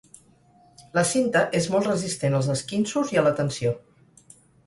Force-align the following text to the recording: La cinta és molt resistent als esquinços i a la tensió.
La 0.97 1.03
cinta 1.09 1.43
és 1.59 1.67
molt 1.75 1.89
resistent 1.89 2.37
als 2.39 2.49
esquinços 2.55 3.13
i 3.17 3.19
a 3.21 3.25
la 3.27 3.37
tensió. 3.43 3.75